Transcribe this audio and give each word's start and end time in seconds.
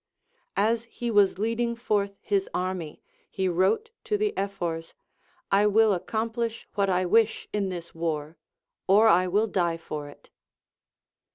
As 0.57 0.85
he 0.85 1.11
was 1.11 1.37
leading 1.37 1.75
forth 1.75 2.17
his 2.21 2.49
army, 2.55 3.03
he 3.29 3.47
wrote 3.47 3.91
to 4.05 4.17
the 4.17 4.35
Ephors, 4.35 4.95
I 5.51 5.67
will 5.67 5.93
accomplish 5.93 6.67
what 6.73 6.89
I 6.89 7.05
wish 7.05 7.47
in 7.53 7.69
this 7.69 7.93
war, 7.93 8.35
or 8.87 9.07
I 9.07 9.27
will 9.27 9.45
die 9.45 9.77
for 9.77 10.09
it. 10.09 10.31